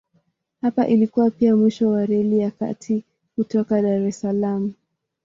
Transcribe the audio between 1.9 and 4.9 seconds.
Reli ya Kati kutoka Dar es Salaam.